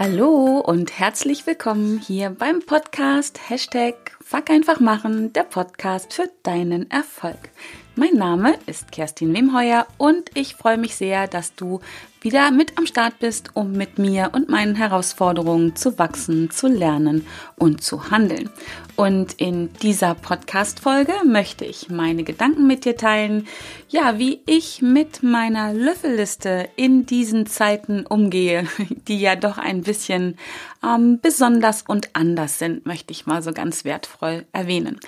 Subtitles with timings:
[0.00, 6.88] Hallo und herzlich willkommen hier beim Podcast Hashtag Fuck einfach machen, der Podcast für deinen
[6.88, 7.50] Erfolg.
[7.96, 11.80] Mein Name ist Kerstin Wemheuer und ich freue mich sehr, dass du
[12.20, 17.26] wieder mit am Start bist, um mit mir und meinen Herausforderungen zu wachsen, zu lernen
[17.56, 18.50] und zu handeln.
[18.96, 23.46] Und in dieser Podcast-Folge möchte ich meine Gedanken mit dir teilen,
[23.88, 28.66] ja, wie ich mit meiner Löffelliste in diesen Zeiten umgehe,
[29.06, 30.36] die ja doch ein bisschen
[30.84, 34.98] ähm, besonders und anders sind, möchte ich mal so ganz wertvoll erwähnen.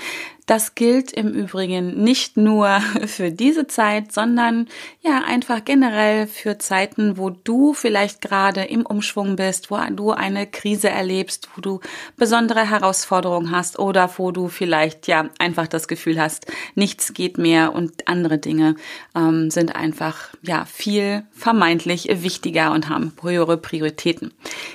[0.47, 4.67] Das gilt im Übrigen nicht nur für diese Zeit, sondern
[5.01, 10.47] ja einfach generell für Zeiten, wo du vielleicht gerade im Umschwung bist, wo du eine
[10.47, 11.81] Krise erlebst, wo du
[12.17, 17.75] besondere Herausforderungen hast oder wo du vielleicht ja einfach das Gefühl hast, nichts geht mehr
[17.75, 18.77] und andere Dinge
[19.17, 24.33] ähm, sind einfach ja viel vermeintlich wichtiger und haben höhere Prioritäten.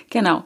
[0.09, 0.43] Genau.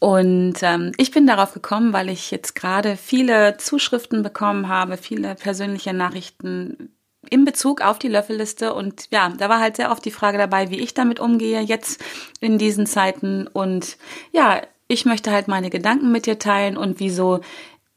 [0.00, 5.34] Und ähm, ich bin darauf gekommen, weil ich jetzt gerade viele Zuschriften bekommen habe, viele
[5.34, 6.90] persönliche Nachrichten
[7.28, 8.74] in Bezug auf die Löffelliste.
[8.74, 12.02] Und ja, da war halt sehr oft die Frage dabei, wie ich damit umgehe jetzt
[12.40, 13.46] in diesen Zeiten.
[13.46, 13.98] Und
[14.32, 17.40] ja, ich möchte halt meine Gedanken mit dir teilen und wieso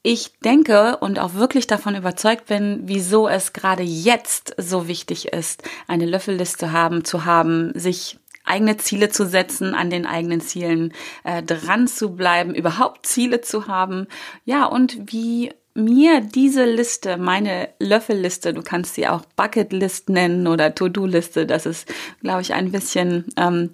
[0.04, 5.64] ich denke und auch wirklich davon überzeugt bin, wieso es gerade jetzt so wichtig ist,
[5.88, 10.94] eine Löffelliste haben, zu haben, sich eigene Ziele zu setzen, an den eigenen Zielen
[11.24, 14.08] äh, dran zu bleiben, überhaupt Ziele zu haben.
[14.44, 20.76] Ja, und wie mir diese Liste, meine Löffelliste, du kannst sie auch Bucketlist nennen oder
[20.76, 23.72] To-Do-Liste, das ist, glaube ich, ein bisschen ähm,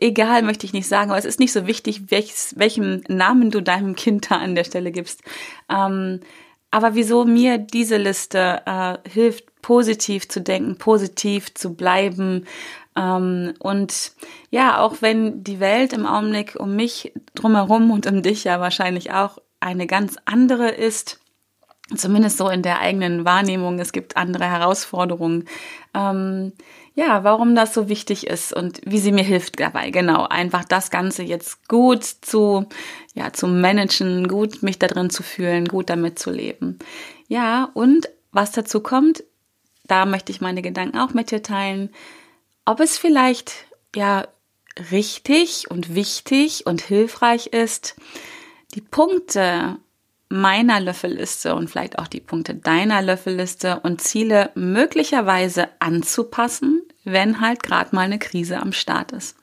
[0.00, 3.62] egal, möchte ich nicht sagen, aber es ist nicht so wichtig, welches, welchem Namen du
[3.62, 5.22] deinem Kind da an der Stelle gibst.
[5.70, 6.20] Ähm,
[6.72, 12.46] aber wieso mir diese Liste äh, hilft, positiv zu denken, positiv zu bleiben,
[12.96, 14.12] ähm, und
[14.50, 19.12] ja, auch wenn die Welt im Augenblick um mich drumherum und um dich ja wahrscheinlich
[19.12, 21.20] auch eine ganz andere ist,
[21.94, 25.48] zumindest so in der eigenen Wahrnehmung, es gibt andere Herausforderungen.
[25.94, 26.52] Ähm,
[26.94, 29.90] ja, warum das so wichtig ist und wie sie mir hilft dabei.
[29.90, 32.66] Genau, einfach das Ganze jetzt gut zu,
[33.14, 36.78] ja, zu managen, gut mich da drin zu fühlen, gut damit zu leben.
[37.28, 39.24] Ja, und was dazu kommt,
[39.84, 41.90] da möchte ich meine Gedanken auch mit dir teilen
[42.66, 43.54] ob es vielleicht
[43.94, 44.28] ja
[44.90, 47.96] richtig und wichtig und hilfreich ist,
[48.76, 49.78] die Punkte
[50.28, 57.62] meiner Löffelliste und vielleicht auch die Punkte deiner Löffelliste und Ziele möglicherweise anzupassen, wenn halt
[57.62, 59.36] gerade mal eine Krise am Start ist.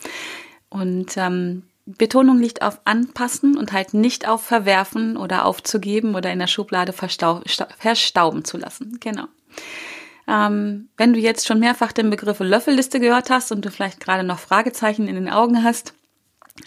[0.70, 6.40] Und ähm, Betonung liegt auf anpassen und halt nicht auf verwerfen oder aufzugeben oder in
[6.40, 8.98] der Schublade verstauben zu lassen.
[9.00, 9.26] Genau.
[10.28, 14.24] Ähm, wenn du jetzt schon mehrfach den Begriff Löffelliste gehört hast und du vielleicht gerade
[14.24, 15.94] noch Fragezeichen in den Augen hast,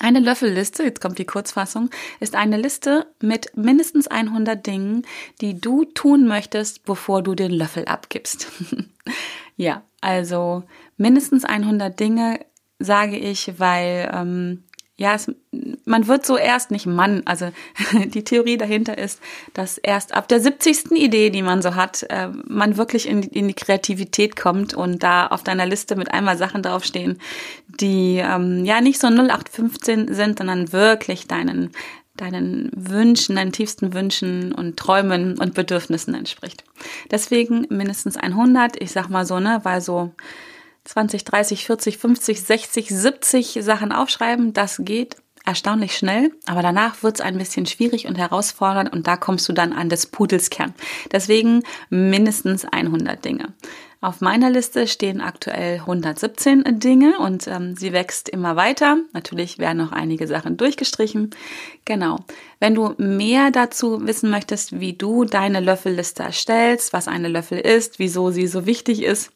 [0.00, 5.06] eine Löffelliste, jetzt kommt die Kurzfassung, ist eine Liste mit mindestens 100 Dingen,
[5.40, 8.48] die du tun möchtest, bevor du den Löffel abgibst.
[9.56, 10.64] ja, also
[10.96, 12.40] mindestens 100 Dinge
[12.78, 14.64] sage ich, weil ähm,
[14.98, 15.30] ja, es,
[15.84, 17.22] man wird so erst nicht Mann.
[17.26, 17.50] Also
[18.06, 19.20] die Theorie dahinter ist,
[19.52, 20.92] dass erst ab der 70.
[20.92, 25.26] Idee, die man so hat, äh, man wirklich in, in die Kreativität kommt und da
[25.26, 27.18] auf deiner Liste mit einmal Sachen draufstehen,
[27.80, 31.70] die ähm, ja nicht so 0815 sind, sondern wirklich deinen
[32.16, 36.64] deinen Wünschen, deinen tiefsten Wünschen und Träumen und Bedürfnissen entspricht.
[37.10, 40.12] Deswegen mindestens 100, ich sag mal so, ne, weil so
[40.84, 44.52] 20, 30, 40, 50, 60, 70 Sachen aufschreiben.
[44.52, 49.16] Das geht erstaunlich schnell, aber danach wird es ein bisschen schwierig und herausfordernd und da
[49.16, 50.74] kommst du dann an des Pudels Kern.
[51.12, 53.54] Deswegen mindestens 100 Dinge.
[54.06, 58.98] Auf meiner Liste stehen aktuell 117 Dinge und ähm, sie wächst immer weiter.
[59.12, 61.30] Natürlich werden noch einige Sachen durchgestrichen.
[61.84, 62.20] Genau.
[62.60, 67.98] Wenn du mehr dazu wissen möchtest, wie du deine Löffelliste erstellst, was eine Löffel ist,
[67.98, 69.32] wieso sie so wichtig ist,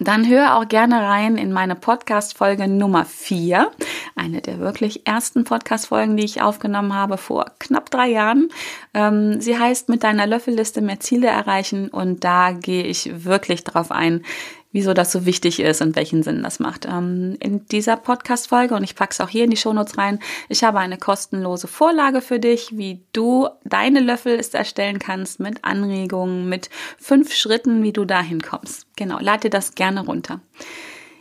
[0.00, 3.70] dann hör auch gerne rein in meine Podcast-Folge Nummer 4.
[4.16, 8.48] Eine der wirklich ersten Podcast-Folgen, die ich aufgenommen habe vor knapp drei Jahren.
[8.94, 13.90] Ähm, sie heißt Mit deiner Löffelliste mehr Ziele erreichen und da gehe ich wirklich drauf
[13.90, 14.24] ein,
[14.72, 16.86] wieso das so wichtig ist und welchen Sinn das macht.
[16.86, 20.64] Ähm, in dieser Podcast-Folge, und ich packe es auch hier in die Shownotes rein, ich
[20.64, 26.48] habe eine kostenlose Vorlage für dich, wie du deine Löffel ist erstellen kannst mit Anregungen,
[26.48, 28.86] mit fünf Schritten, wie du dahin kommst.
[28.96, 30.40] Genau, lade dir das gerne runter.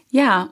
[0.09, 0.50] Ja,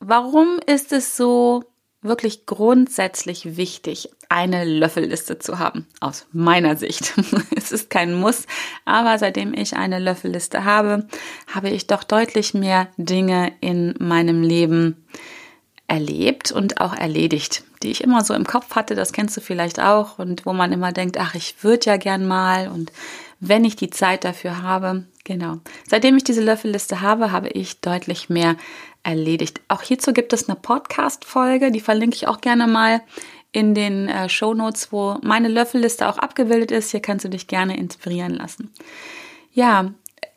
[0.00, 1.64] warum ist es so
[2.02, 7.14] wirklich grundsätzlich wichtig, eine Löffelliste zu haben, aus meiner Sicht.
[7.56, 8.46] es ist kein Muss,
[8.84, 11.06] aber seitdem ich eine Löffelliste habe,
[11.52, 15.04] habe ich doch deutlich mehr Dinge in meinem Leben
[15.88, 17.64] erlebt und auch erledigt.
[17.82, 20.70] die ich immer so im Kopf hatte, das kennst du vielleicht auch, und wo man
[20.70, 22.92] immer denkt, ach, ich würde ja gern mal und
[23.40, 25.58] wenn ich die Zeit dafür habe, genau.
[25.88, 28.56] Seitdem ich diese Löffelliste habe, habe ich deutlich mehr
[29.02, 29.60] erledigt.
[29.68, 33.00] Auch hierzu gibt es eine Podcast-Folge, die verlinke ich auch gerne mal
[33.52, 36.90] in den äh, Show Notes, wo meine Löffelliste auch abgebildet ist.
[36.90, 38.70] Hier kannst du dich gerne inspirieren lassen.
[39.52, 39.92] Ja,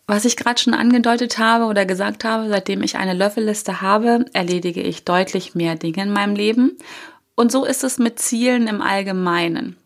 [0.08, 4.82] was ich gerade schon angedeutet habe oder gesagt habe, seitdem ich eine Löffelliste habe, erledige
[4.82, 6.78] ich deutlich mehr Dinge in meinem Leben.
[7.36, 9.78] Und so ist es mit Zielen im Allgemeinen.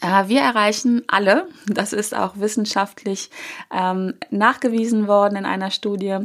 [0.00, 3.30] Äh, wir erreichen alle, das ist auch wissenschaftlich
[3.72, 6.18] ähm, nachgewiesen worden in einer Studie,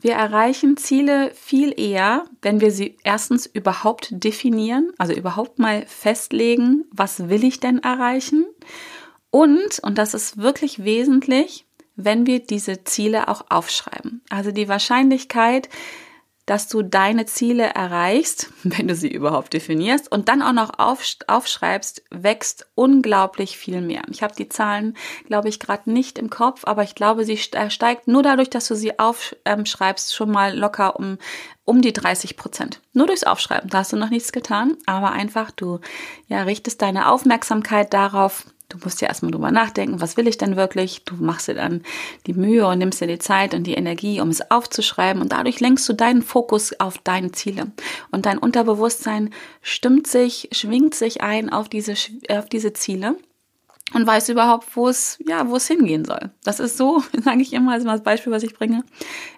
[0.00, 6.84] wir erreichen Ziele viel eher, wenn wir sie erstens überhaupt definieren, also überhaupt mal festlegen,
[6.90, 8.46] was will ich denn erreichen.
[9.30, 14.22] Und, und das ist wirklich wesentlich, wenn wir diese Ziele auch aufschreiben.
[14.30, 15.68] Also die Wahrscheinlichkeit,
[16.46, 22.02] dass du deine Ziele erreichst, wenn du sie überhaupt definierst und dann auch noch aufschreibst,
[22.10, 24.02] wächst unglaublich viel mehr.
[24.10, 24.96] Ich habe die Zahlen,
[25.26, 28.76] glaube ich, gerade nicht im Kopf, aber ich glaube, sie steigt nur dadurch, dass du
[28.76, 31.18] sie aufschreibst, schon mal locker um,
[31.64, 32.80] um die 30 Prozent.
[32.92, 33.68] Nur durchs Aufschreiben.
[33.68, 35.80] Da hast du noch nichts getan, aber einfach du
[36.28, 40.56] ja, richtest deine Aufmerksamkeit darauf, Du musst ja erstmal drüber nachdenken, was will ich denn
[40.56, 41.04] wirklich?
[41.04, 41.82] Du machst dir dann
[42.26, 45.60] die Mühe und nimmst dir die Zeit und die Energie, um es aufzuschreiben und dadurch
[45.60, 47.70] lenkst du deinen Fokus auf deine Ziele.
[48.10, 49.30] Und dein Unterbewusstsein
[49.62, 51.94] stimmt sich, schwingt sich ein auf diese,
[52.28, 53.16] auf diese Ziele
[53.94, 56.30] und weiß überhaupt, wo es, ja, wo es hingehen soll.
[56.42, 58.84] Das ist so, sage ich immer, das Beispiel, was ich bringe.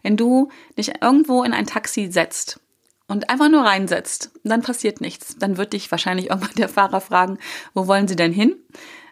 [0.02, 2.60] Wenn du dich irgendwo in ein Taxi setzt
[3.08, 5.36] und einfach nur reinsetzt, dann passiert nichts.
[5.38, 7.38] Dann wird dich wahrscheinlich irgendwann der Fahrer fragen,
[7.74, 8.56] wo wollen Sie denn hin?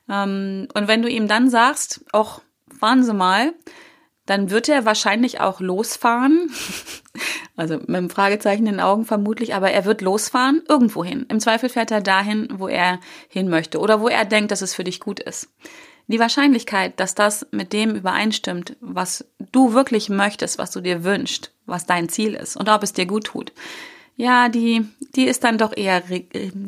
[0.09, 2.41] Ähm, und wenn du ihm dann sagst, ach,
[2.79, 3.53] fahren Sie mal,
[4.27, 6.51] dann wird er wahrscheinlich auch losfahren.
[7.59, 11.25] Also mit einem Fragezeichen in den Augen vermutlich, aber er wird losfahren irgendwo hin.
[11.31, 13.01] Im Zweifel fährt er dahin, wo er
[13.31, 15.49] hin möchte oder wo er denkt, dass es für dich gut ist.
[16.07, 21.53] Die Wahrscheinlichkeit, dass das mit dem übereinstimmt, was du wirklich möchtest, was du dir wünschst,
[21.65, 23.55] was dein Ziel ist und ob es dir gut tut,
[24.19, 26.03] ja, die, die ist dann doch eher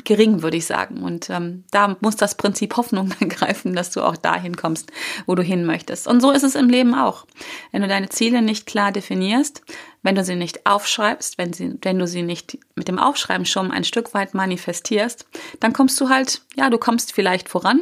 [0.05, 1.03] gering, würde ich sagen.
[1.03, 4.93] Und ähm, da muss das Prinzip Hoffnung dann greifen, dass du auch dahin kommst,
[5.27, 6.07] wo du hin möchtest.
[6.07, 7.27] Und so ist es im Leben auch.
[7.73, 9.63] Wenn du deine Ziele nicht klar definierst,
[10.03, 13.71] wenn du sie nicht aufschreibst, wenn, sie, wenn du sie nicht mit dem Aufschreiben schon
[13.71, 15.27] ein Stück weit manifestierst,
[15.59, 17.81] dann kommst du halt, ja, du kommst vielleicht voran,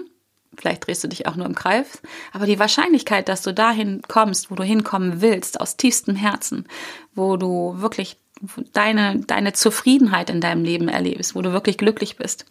[0.56, 2.00] vielleicht drehst du dich auch nur im Kreis,
[2.32, 6.66] aber die Wahrscheinlichkeit, dass du dahin kommst, wo du hinkommen willst, aus tiefstem Herzen,
[7.14, 8.16] wo du wirklich
[8.72, 12.46] deine, deine Zufriedenheit in deinem Leben erlebst, wo du wirklich glücklich bist,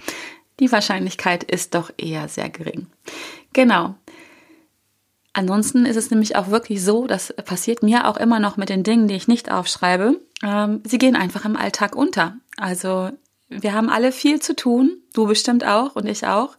[0.59, 2.87] die Wahrscheinlichkeit ist doch eher sehr gering.
[3.53, 3.95] Genau.
[5.33, 8.83] Ansonsten ist es nämlich auch wirklich so, das passiert mir auch immer noch mit den
[8.83, 10.19] Dingen, die ich nicht aufschreibe.
[10.41, 12.37] Ähm, sie gehen einfach im Alltag unter.
[12.55, 13.09] Also
[13.49, 16.55] wir haben alle viel zu tun, du bestimmt auch und ich auch.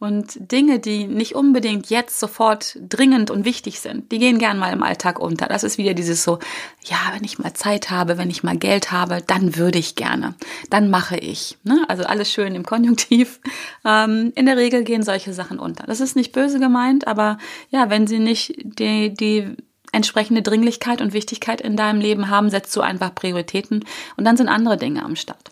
[0.00, 4.72] Und Dinge, die nicht unbedingt jetzt sofort dringend und wichtig sind, die gehen gern mal
[4.72, 5.46] im Alltag unter.
[5.46, 6.38] Das ist wieder dieses so,
[6.84, 10.34] ja, wenn ich mal Zeit habe, wenn ich mal Geld habe, dann würde ich gerne.
[10.70, 11.58] Dann mache ich.
[11.64, 11.84] Ne?
[11.86, 13.40] Also alles schön im Konjunktiv.
[13.82, 15.84] Ähm, in der Regel gehen solche Sachen unter.
[15.86, 17.38] Das ist nicht böse gemeint, aber
[17.70, 19.56] ja, wenn sie nicht die, die
[19.92, 23.84] entsprechende Dringlichkeit und Wichtigkeit in deinem Leben haben, setzt du einfach Prioritäten
[24.16, 25.50] und dann sind andere Dinge am Start.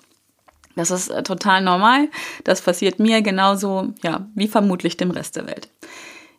[0.79, 2.09] Das ist äh, total normal.
[2.45, 5.69] Das passiert mir genauso, ja, wie vermutlich dem Rest der Welt.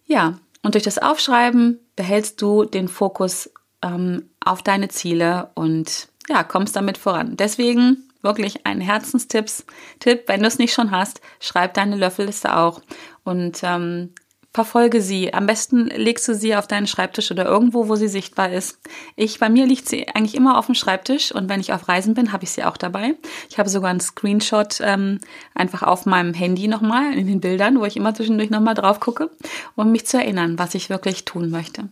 [0.05, 6.43] Ja, und durch das Aufschreiben behältst du den Fokus ähm, auf deine Ziele und ja,
[6.43, 7.35] kommst damit voran.
[7.35, 9.65] Deswegen wirklich ein Herzenstipps,
[9.99, 12.81] Tipp, wenn du es nicht schon hast, schreib deine Löffelliste auch
[13.25, 14.13] und ähm,
[14.51, 15.31] Verfolge sie.
[15.31, 18.79] Am besten legst du sie auf deinen Schreibtisch oder irgendwo, wo sie sichtbar ist.
[19.15, 22.15] Ich, bei mir liegt sie eigentlich immer auf dem Schreibtisch und wenn ich auf Reisen
[22.15, 23.15] bin, habe ich sie auch dabei.
[23.49, 25.19] Ich habe sogar einen Screenshot ähm,
[25.53, 29.29] einfach auf meinem Handy nochmal in den Bildern, wo ich immer zwischendurch nochmal drauf gucke,
[29.75, 31.89] um mich zu erinnern, was ich wirklich tun möchte.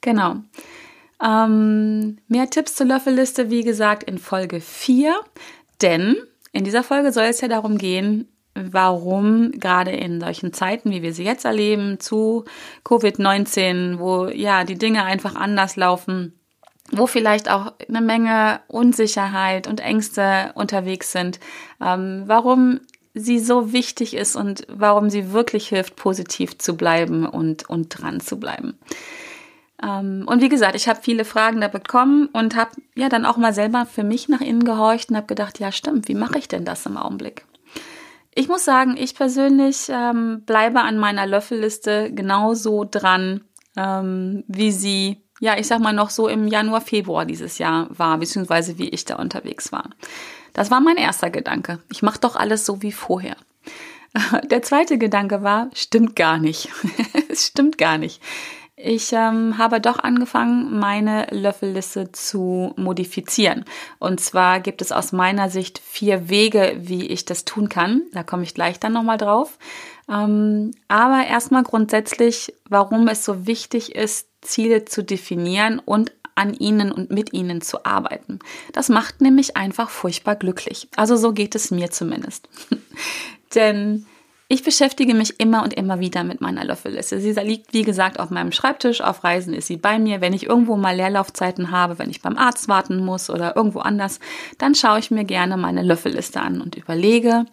[0.00, 0.36] Genau.
[1.20, 5.18] Ähm, mehr Tipps zur Löffelliste, wie gesagt, in Folge 4.
[5.82, 6.16] Denn
[6.52, 11.12] in dieser Folge soll es ja darum gehen, warum gerade in solchen Zeiten, wie wir
[11.12, 12.44] sie jetzt erleben, zu
[12.84, 16.32] Covid-19, wo ja die Dinge einfach anders laufen,
[16.90, 21.40] wo vielleicht auch eine Menge Unsicherheit und Ängste unterwegs sind,
[21.80, 22.80] ähm, warum
[23.14, 28.20] sie so wichtig ist und warum sie wirklich hilft, positiv zu bleiben und, und dran
[28.20, 28.78] zu bleiben.
[29.82, 33.36] Ähm, und wie gesagt, ich habe viele Fragen da bekommen und habe ja dann auch
[33.36, 36.48] mal selber für mich nach innen gehorcht und habe gedacht, ja stimmt, wie mache ich
[36.48, 37.44] denn das im Augenblick?
[38.38, 43.40] Ich muss sagen, ich persönlich ähm, bleibe an meiner Löffelliste genauso dran,
[43.78, 48.18] ähm, wie sie, ja, ich sag mal noch so im Januar, Februar dieses Jahr war,
[48.18, 49.88] beziehungsweise wie ich da unterwegs war.
[50.52, 51.78] Das war mein erster Gedanke.
[51.90, 53.36] Ich mache doch alles so wie vorher.
[54.50, 56.68] Der zweite Gedanke war, stimmt gar nicht.
[57.30, 58.20] es stimmt gar nicht.
[58.78, 63.64] Ich ähm, habe doch angefangen, meine Löffelliste zu modifizieren.
[63.98, 68.02] Und zwar gibt es aus meiner Sicht vier Wege, wie ich das tun kann.
[68.12, 69.58] Da komme ich gleich dann nochmal drauf.
[70.10, 76.92] Ähm, aber erstmal grundsätzlich, warum es so wichtig ist, Ziele zu definieren und an ihnen
[76.92, 78.40] und mit ihnen zu arbeiten.
[78.74, 80.86] Das macht nämlich einfach furchtbar glücklich.
[80.96, 82.50] Also so geht es mir zumindest.
[83.54, 84.04] Denn
[84.48, 87.20] ich beschäftige mich immer und immer wieder mit meiner Löffelliste.
[87.20, 89.00] Sie liegt, wie gesagt, auf meinem Schreibtisch.
[89.00, 90.20] Auf Reisen ist sie bei mir.
[90.20, 94.20] Wenn ich irgendwo mal Leerlaufzeiten habe, wenn ich beim Arzt warten muss oder irgendwo anders,
[94.58, 97.46] dann schaue ich mir gerne meine Löffelliste an und überlege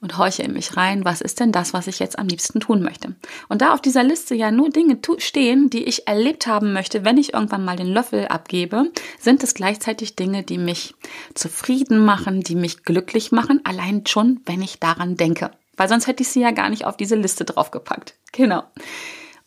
[0.00, 2.82] und horche in mich rein, was ist denn das, was ich jetzt am liebsten tun
[2.82, 3.16] möchte.
[3.48, 7.18] Und da auf dieser Liste ja nur Dinge stehen, die ich erlebt haben möchte, wenn
[7.18, 10.94] ich irgendwann mal den Löffel abgebe, sind es gleichzeitig Dinge, die mich
[11.34, 16.22] zufrieden machen, die mich glücklich machen, allein schon, wenn ich daran denke weil sonst hätte
[16.22, 18.14] ich sie ja gar nicht auf diese Liste draufgepackt.
[18.32, 18.62] Genau.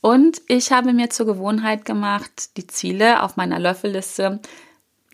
[0.02, 4.40] Und ich habe mir zur Gewohnheit gemacht, die Ziele auf meiner Löffelliste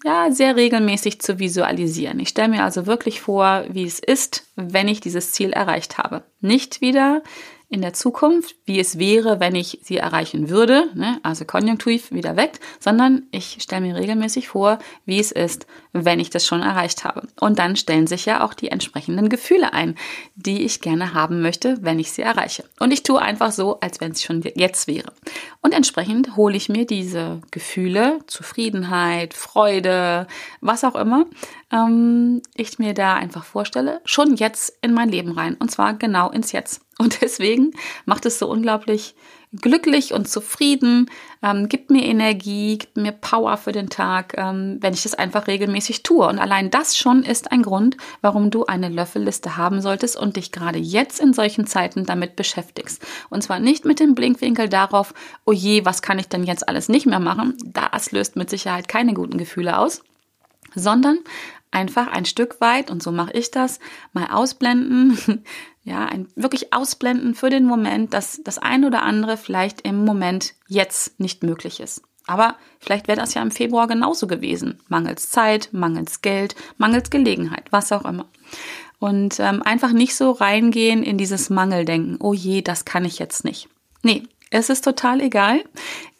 [0.03, 2.19] ja, sehr regelmäßig zu visualisieren.
[2.19, 6.23] Ich stelle mir also wirklich vor, wie es ist, wenn ich dieses Ziel erreicht habe.
[6.39, 7.23] Nicht wieder
[7.69, 11.19] in der Zukunft, wie es wäre, wenn ich sie erreichen würde, ne?
[11.21, 16.29] also konjunktiv wieder weg, sondern ich stelle mir regelmäßig vor, wie es ist, wenn ich
[16.29, 17.27] das schon erreicht habe.
[17.39, 19.95] Und dann stellen sich ja auch die entsprechenden Gefühle ein,
[20.35, 22.63] die ich gerne haben möchte, wenn ich sie erreiche.
[22.79, 25.11] Und ich tue einfach so, als wenn es schon jetzt wäre.
[25.61, 30.27] Und entsprechend hole ich mir diese Gefühle, Zufriedenheit, Freude,
[30.61, 31.25] was auch immer,
[31.71, 35.55] ähm, ich mir da einfach vorstelle, schon jetzt in mein Leben rein.
[35.55, 36.81] Und zwar genau ins Jetzt.
[36.99, 37.73] Und deswegen
[38.05, 39.13] macht es so unglaublich
[39.53, 41.09] glücklich und zufrieden,
[41.41, 45.47] ähm, gibt mir Energie, gibt mir Power für den Tag, ähm, wenn ich das einfach
[45.47, 46.27] regelmäßig tue.
[46.27, 50.51] Und allein das schon ist ein Grund, warum du eine Löffelliste haben solltest und dich
[50.51, 53.05] gerade jetzt in solchen Zeiten damit beschäftigst.
[53.29, 55.13] Und zwar nicht mit dem Blinkwinkel darauf,
[55.45, 57.55] oh je, was kann ich denn jetzt alles nicht mehr machen?
[57.63, 60.01] Das löst mit Sicherheit keine guten Gefühle aus
[60.75, 61.19] sondern
[61.71, 63.79] einfach ein Stück weit, und so mache ich das,
[64.13, 65.43] mal ausblenden,
[65.83, 70.53] ja, ein wirklich ausblenden für den Moment, dass das ein oder andere vielleicht im Moment
[70.67, 72.01] jetzt nicht möglich ist.
[72.27, 74.79] Aber vielleicht wäre das ja im Februar genauso gewesen.
[74.89, 78.25] Mangels Zeit, mangels Geld, mangels Gelegenheit, was auch immer.
[78.99, 82.17] Und ähm, einfach nicht so reingehen in dieses Mangeldenken.
[82.19, 83.69] Oh je, das kann ich jetzt nicht.
[84.03, 85.63] Nee, es ist total egal.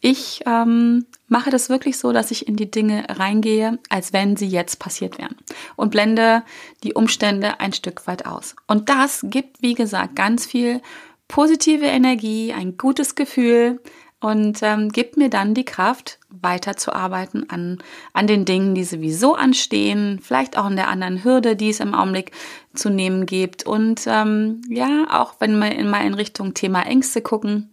[0.01, 4.47] Ich ähm, mache das wirklich so, dass ich in die Dinge reingehe, als wenn sie
[4.47, 5.35] jetzt passiert wären
[5.75, 6.43] und blende
[6.83, 8.55] die Umstände ein Stück weit aus.
[8.67, 10.81] Und das gibt, wie gesagt, ganz viel
[11.27, 13.79] positive Energie, ein gutes Gefühl
[14.19, 17.79] und ähm, gibt mir dann die Kraft, weiterzuarbeiten an,
[18.13, 21.93] an den Dingen, die sowieso anstehen, vielleicht auch an der anderen Hürde, die es im
[21.93, 22.31] Augenblick
[22.73, 23.65] zu nehmen gibt.
[23.65, 27.71] Und ähm, ja, auch wenn wir mal in Richtung Thema Ängste gucken,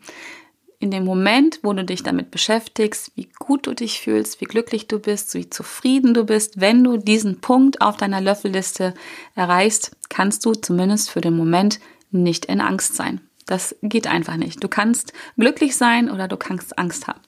[0.85, 4.87] in dem Moment, wo du dich damit beschäftigst, wie gut du dich fühlst, wie glücklich
[4.87, 8.93] du bist, wie zufrieden du bist, wenn du diesen Punkt auf deiner Löffelliste
[9.35, 13.23] erreichst, kannst du zumindest für den Moment nicht in Angst sein.
[13.47, 14.62] Das geht einfach nicht.
[14.62, 17.21] Du kannst glücklich sein oder du kannst Angst haben.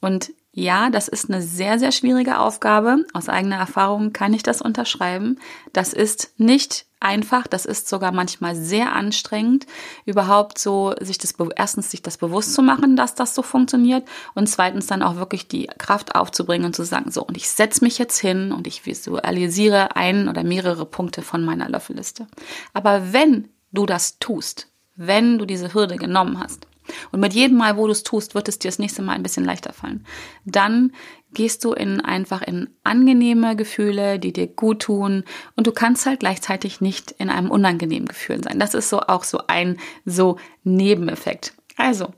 [0.00, 3.04] Und ja, das ist eine sehr, sehr schwierige Aufgabe.
[3.12, 5.38] Aus eigener Erfahrung kann ich das unterschreiben.
[5.72, 9.66] Das ist nicht einfach, das ist sogar manchmal sehr anstrengend,
[10.04, 14.48] überhaupt so sich das erstens sich das bewusst zu machen, dass das so funktioniert und
[14.48, 17.98] zweitens dann auch wirklich die Kraft aufzubringen und zu sagen, so und ich setze mich
[17.98, 22.26] jetzt hin und ich visualisiere einen oder mehrere Punkte von meiner Löffelliste.
[22.72, 26.66] Aber wenn du das tust, wenn du diese Hürde genommen hast,
[27.12, 29.22] und mit jedem Mal, wo du es tust, wird es dir das nächste Mal ein
[29.22, 30.04] bisschen leichter fallen.
[30.44, 30.92] Dann
[31.34, 35.24] gehst du in einfach in angenehme Gefühle, die dir gut tun
[35.56, 38.58] und du kannst halt gleichzeitig nicht in einem unangenehmen Gefühl sein.
[38.58, 41.52] Das ist so auch so ein so Nebeneffekt.
[41.76, 42.12] Also,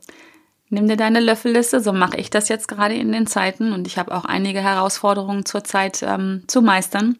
[0.69, 3.97] nimm dir deine Löffelliste, so mache ich das jetzt gerade in den Zeiten und ich
[3.97, 7.17] habe auch einige Herausforderungen zurzeit ähm, zu meistern.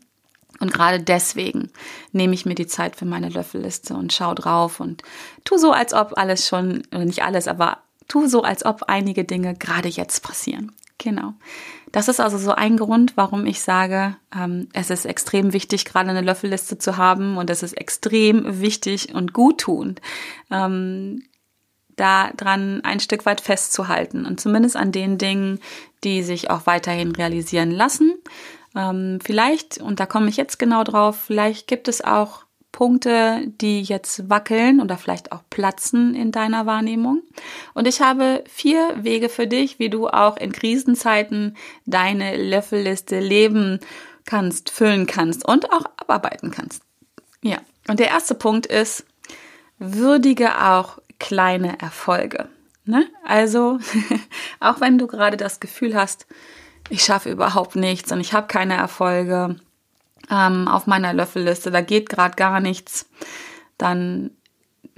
[0.62, 1.72] Und gerade deswegen
[2.12, 5.02] nehme ich mir die Zeit für meine Löffelliste und schau drauf und
[5.44, 9.24] tu so, als ob alles schon, oder nicht alles, aber tu so, als ob einige
[9.24, 10.72] Dinge gerade jetzt passieren.
[11.00, 11.34] Genau.
[11.92, 16.12] Das ist also so ein Grund, warum ich sage, ähm, es ist extrem wichtig, gerade
[16.12, 19.96] eine Löffelliste zu haben und es ist extrem wichtig und guttun,
[20.52, 21.24] ähm,
[21.96, 25.60] da dran ein Stück weit festzuhalten und zumindest an den Dingen,
[26.04, 28.14] die sich auch weiterhin realisieren lassen
[28.76, 33.82] ähm, vielleicht, und da komme ich jetzt genau drauf, vielleicht gibt es auch Punkte, die
[33.82, 37.22] jetzt wackeln oder vielleicht auch platzen in deiner Wahrnehmung.
[37.74, 43.80] Und ich habe vier Wege für dich, wie du auch in Krisenzeiten deine Löffelliste leben
[44.26, 46.84] kannst, füllen kannst und auch abarbeiten kannst.
[47.44, 47.58] Ja,
[47.90, 49.06] und der erste Punkt ist,
[49.78, 52.48] würdige auch kleine Erfolge.
[52.86, 53.06] Ne?
[53.26, 53.80] Also,
[54.60, 56.26] auch wenn du gerade das Gefühl hast,
[56.92, 59.56] ich schaffe überhaupt nichts und ich habe keine Erfolge
[60.30, 63.10] ähm, auf meiner Löffelliste, da geht gerade gar nichts,
[63.78, 64.32] dann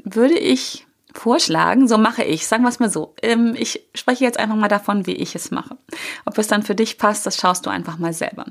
[0.04, 3.14] würde ich vorschlagen, so mache ich, sagen wir es mal so.
[3.22, 5.78] Ähm, ich spreche jetzt einfach mal davon, wie ich es mache.
[6.26, 8.48] Ob es dann für dich passt, das schaust du einfach mal selber.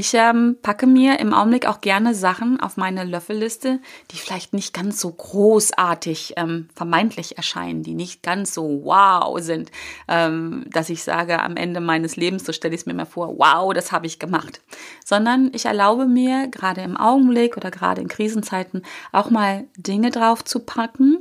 [0.00, 3.80] Ich ähm, packe mir im Augenblick auch gerne Sachen auf meine Löffelliste,
[4.10, 9.70] die vielleicht nicht ganz so großartig ähm, vermeintlich erscheinen, die nicht ganz so wow sind,
[10.08, 13.36] ähm, dass ich sage, am Ende meines Lebens, so stelle ich es mir mal vor,
[13.36, 14.62] wow, das habe ich gemacht.
[15.04, 18.80] Sondern ich erlaube mir gerade im Augenblick oder gerade in Krisenzeiten
[19.12, 21.20] auch mal Dinge drauf zu packen,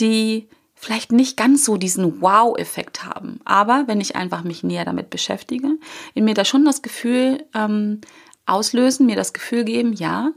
[0.00, 0.48] die
[0.78, 3.40] vielleicht nicht ganz so diesen Wow-Effekt haben.
[3.44, 5.76] Aber wenn ich einfach mich näher damit beschäftige,
[6.14, 8.00] in mir da schon das Gefühl ähm,
[8.46, 10.32] auslösen, mir das Gefühl geben, ja,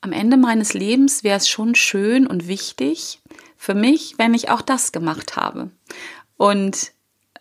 [0.00, 3.20] am Ende meines Lebens wäre es schon schön und wichtig
[3.56, 5.70] für mich, wenn ich auch das gemacht habe.
[6.36, 6.92] Und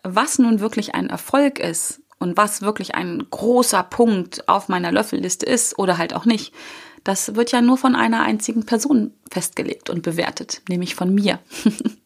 [0.03, 5.45] was nun wirklich ein Erfolg ist und was wirklich ein großer Punkt auf meiner Löffelliste
[5.45, 6.53] ist oder halt auch nicht,
[7.03, 11.39] das wird ja nur von einer einzigen Person festgelegt und bewertet, nämlich von mir.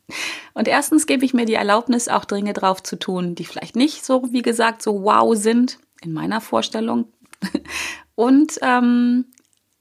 [0.53, 4.05] und erstens gebe ich mir die Erlaubnis, auch Dinge drauf zu tun, die vielleicht nicht
[4.05, 7.05] so, wie gesagt, so wow sind in meiner Vorstellung.
[8.15, 9.25] und, ähm,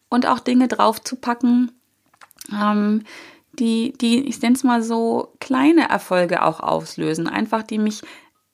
[0.09, 1.73] und auch Dinge drauf zu packen,
[2.53, 3.03] ähm,
[3.59, 7.29] die, die, ich nenne es mal so, kleine Erfolge auch auslösen.
[7.29, 8.03] Einfach, die mich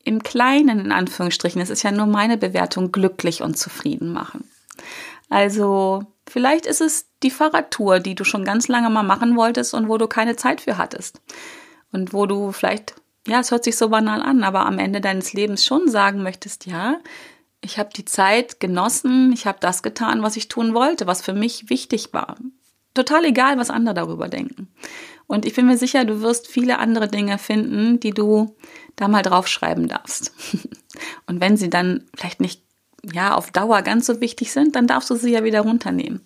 [0.04, 4.49] im Kleinen, in Anführungsstrichen, es ist ja nur meine Bewertung, glücklich und zufrieden machen.
[5.30, 9.88] Also vielleicht ist es die Fahrradtour, die du schon ganz lange mal machen wolltest und
[9.88, 11.22] wo du keine Zeit für hattest.
[11.92, 12.94] Und wo du vielleicht,
[13.26, 16.66] ja, es hört sich so banal an, aber am Ende deines Lebens schon sagen möchtest,
[16.66, 16.98] ja,
[17.62, 21.34] ich habe die Zeit genossen, ich habe das getan, was ich tun wollte, was für
[21.34, 22.36] mich wichtig war.
[22.94, 24.68] Total egal, was andere darüber denken.
[25.26, 28.56] Und ich bin mir sicher, du wirst viele andere Dinge finden, die du
[28.96, 30.32] da mal draufschreiben darfst.
[31.26, 32.62] Und wenn sie dann vielleicht nicht
[33.02, 36.20] ja, auf Dauer ganz so wichtig sind, dann darfst du sie ja wieder runternehmen.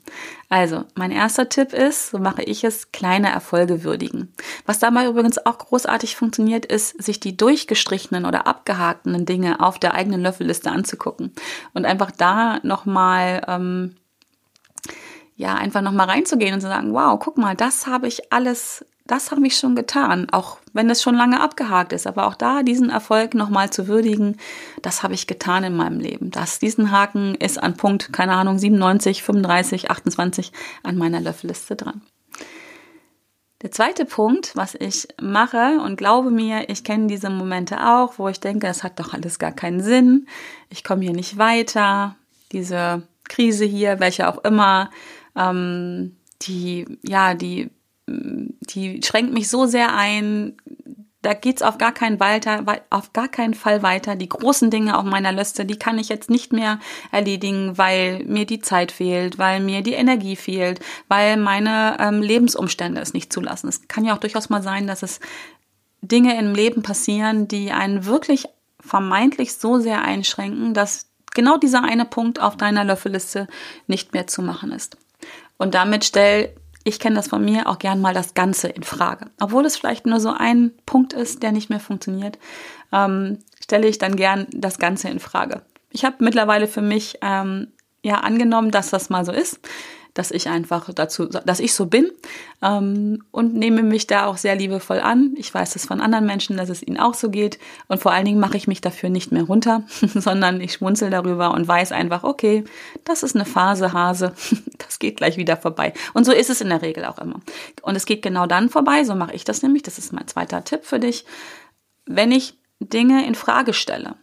[0.48, 4.32] Also, mein erster Tipp ist, so mache ich es, kleine Erfolge würdigen.
[4.66, 9.94] Was dabei übrigens auch großartig funktioniert, ist, sich die durchgestrichenen oder abgehakten Dinge auf der
[9.94, 11.32] eigenen Löffelliste anzugucken
[11.72, 13.96] und einfach da nochmal, ähm,
[15.36, 19.30] ja, einfach nochmal reinzugehen und zu sagen, wow, guck mal, das habe ich alles das
[19.30, 22.06] habe ich schon getan, auch wenn es schon lange abgehakt ist.
[22.06, 24.38] Aber auch da diesen Erfolg nochmal zu würdigen,
[24.80, 26.30] das habe ich getan in meinem Leben.
[26.30, 32.00] Das, diesen Haken ist an Punkt, keine Ahnung, 97, 35, 28 an meiner Löffelliste dran.
[33.60, 38.28] Der zweite Punkt, was ich mache und glaube mir, ich kenne diese Momente auch, wo
[38.28, 40.28] ich denke, es hat doch alles gar keinen Sinn,
[40.68, 42.16] ich komme hier nicht weiter,
[42.52, 44.90] diese Krise hier, welche auch immer,
[45.34, 47.70] ähm, die, ja, die
[48.06, 50.56] die schränkt mich so sehr ein.
[51.22, 54.14] Da geht's auf gar keinen weiter, auf gar keinen Fall weiter.
[54.14, 56.80] Die großen Dinge auf meiner Liste, die kann ich jetzt nicht mehr
[57.12, 63.00] erledigen, weil mir die Zeit fehlt, weil mir die Energie fehlt, weil meine ähm, Lebensumstände
[63.00, 63.68] es nicht zulassen.
[63.68, 65.18] Es kann ja auch durchaus mal sein, dass es
[66.02, 68.44] Dinge im Leben passieren, die einen wirklich
[68.80, 73.48] vermeintlich so sehr einschränken, dass genau dieser eine Punkt auf deiner Löffelliste
[73.86, 74.98] nicht mehr zu machen ist.
[75.56, 79.26] Und damit stell ich kenne das von mir, auch gern mal das Ganze in Frage.
[79.40, 82.38] Obwohl es vielleicht nur so ein Punkt ist, der nicht mehr funktioniert,
[82.92, 85.62] ähm, stelle ich dann gern das Ganze in Frage.
[85.90, 87.68] Ich habe mittlerweile für mich ähm,
[88.02, 89.60] ja angenommen, dass das mal so ist
[90.14, 92.10] dass ich einfach dazu, dass ich so bin
[92.62, 95.34] ähm, und nehme mich da auch sehr liebevoll an.
[95.36, 98.24] Ich weiß es von anderen Menschen, dass es ihnen auch so geht und vor allen
[98.24, 99.82] Dingen mache ich mich dafür nicht mehr runter,
[100.14, 102.64] sondern ich schmunzel darüber und weiß einfach, okay,
[103.02, 104.34] das ist eine Phase, Hase,
[104.78, 105.92] das geht gleich wieder vorbei.
[106.14, 107.40] Und so ist es in der Regel auch immer.
[107.82, 110.62] Und es geht genau dann vorbei, so mache ich das nämlich, das ist mein zweiter
[110.62, 111.26] Tipp für dich,
[112.06, 114.16] wenn ich Dinge in Frage stelle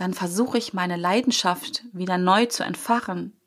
[0.00, 3.38] dann versuche ich meine Leidenschaft wieder neu zu entfachen,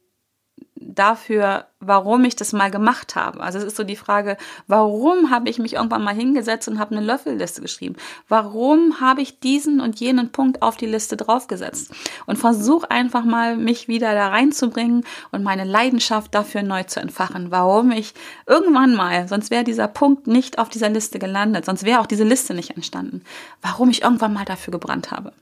[0.88, 3.42] dafür, warum ich das mal gemacht habe.
[3.42, 6.96] Also es ist so die Frage, warum habe ich mich irgendwann mal hingesetzt und habe
[6.96, 7.96] eine Löffelliste geschrieben?
[8.28, 11.94] Warum habe ich diesen und jenen Punkt auf die Liste draufgesetzt?
[12.26, 17.52] Und versuche einfach mal, mich wieder da reinzubringen und meine Leidenschaft dafür neu zu entfachen.
[17.52, 18.14] Warum ich
[18.46, 22.24] irgendwann mal, sonst wäre dieser Punkt nicht auf dieser Liste gelandet, sonst wäre auch diese
[22.24, 23.24] Liste nicht entstanden.
[23.62, 25.34] Warum ich irgendwann mal dafür gebrannt habe.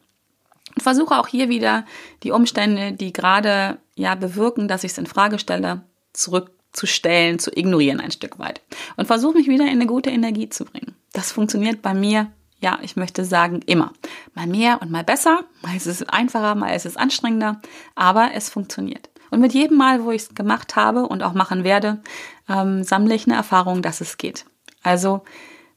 [0.75, 1.85] Und versuche auch hier wieder
[2.23, 7.99] die Umstände, die gerade ja bewirken, dass ich es in Frage stelle, zurückzustellen, zu ignorieren
[7.99, 8.61] ein Stück weit.
[8.97, 10.95] Und versuche mich wieder in eine gute Energie zu bringen.
[11.13, 13.91] Das funktioniert bei mir, ja, ich möchte sagen, immer.
[14.33, 17.61] Mal mehr und mal besser, mal ist es einfacher, mal ist es anstrengender,
[17.95, 19.09] aber es funktioniert.
[19.29, 22.01] Und mit jedem Mal, wo ich es gemacht habe und auch machen werde,
[22.49, 24.45] ähm, sammle ich eine Erfahrung, dass es geht.
[24.83, 25.23] Also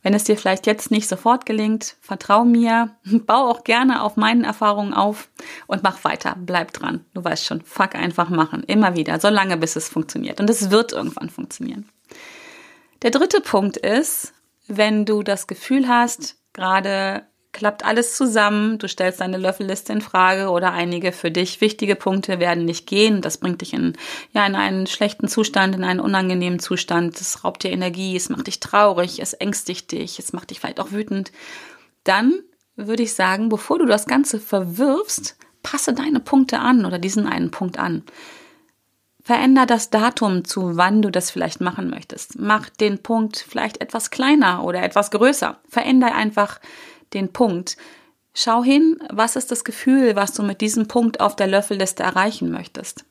[0.04, 4.44] wenn es dir vielleicht jetzt nicht sofort gelingt, vertrau mir, bau auch gerne auf meinen
[4.44, 5.28] Erfahrungen auf
[5.66, 7.04] und mach weiter, bleib dran.
[7.14, 10.40] Du weißt schon, fuck einfach machen, immer wieder, so lange bis es funktioniert.
[10.40, 11.88] Und es wird irgendwann funktionieren.
[13.02, 14.34] Der dritte Punkt ist,
[14.68, 20.50] wenn du das Gefühl hast, gerade klappt alles zusammen, du stellst deine Löffelliste in Frage
[20.50, 23.94] oder einige für dich wichtige Punkte werden nicht gehen, das bringt dich in,
[24.32, 28.48] ja, in einen schlechten Zustand, in einen unangenehmen Zustand, das raubt dir Energie, es macht
[28.48, 31.32] dich traurig, es ängstigt dich, es macht dich vielleicht auch wütend,
[32.02, 32.34] dann
[32.76, 37.50] würde ich sagen, bevor du das Ganze verwirfst, passe deine Punkte an oder diesen einen
[37.50, 38.02] Punkt an.
[39.22, 42.38] Veränder das Datum, zu wann du das vielleicht machen möchtest.
[42.38, 45.56] Mach den Punkt vielleicht etwas kleiner oder etwas größer.
[45.66, 46.60] Veränder einfach
[47.14, 47.76] den Punkt.
[48.34, 52.50] Schau hin, was ist das Gefühl, was du mit diesem Punkt auf der Löffelliste erreichen
[52.50, 53.04] möchtest.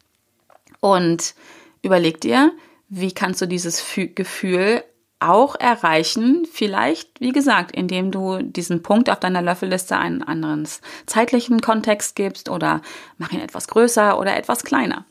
[0.79, 1.33] Und
[1.81, 2.51] überleg dir,
[2.89, 3.83] wie kannst du dieses
[4.15, 4.83] Gefühl
[5.23, 10.67] auch erreichen, vielleicht, wie gesagt, indem du diesen Punkt auf deiner Löffelliste einen anderen
[11.05, 12.81] zeitlichen Kontext gibst oder
[13.17, 15.05] mach ihn etwas größer oder etwas kleiner.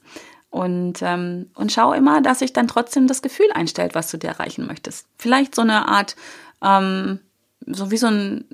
[0.51, 4.29] Und, ähm, und schau immer, dass sich dann trotzdem das Gefühl einstellt, was du dir
[4.29, 5.07] erreichen möchtest.
[5.17, 6.15] Vielleicht so eine Art,
[6.63, 7.21] ähm,
[7.67, 8.45] so wie so ein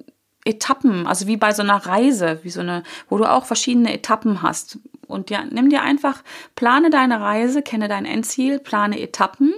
[0.44, 4.42] Etappen, also wie bei so einer Reise, wie so eine, wo du auch verschiedene Etappen
[4.42, 4.78] hast.
[5.06, 6.22] Und ja, nimm dir einfach,
[6.54, 9.54] plane deine Reise, kenne dein Endziel, plane Etappen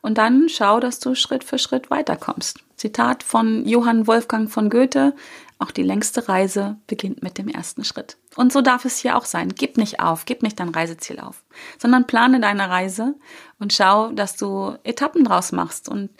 [0.00, 2.60] und dann schau, dass du Schritt für Schritt weiterkommst.
[2.76, 5.14] Zitat von Johann Wolfgang von Goethe,
[5.58, 8.16] auch die längste Reise beginnt mit dem ersten Schritt.
[8.36, 9.50] Und so darf es hier auch sein.
[9.54, 11.44] Gib nicht auf, gib nicht dein Reiseziel auf,
[11.78, 13.14] sondern plane deine Reise
[13.58, 16.10] und schau, dass du Etappen draus machst und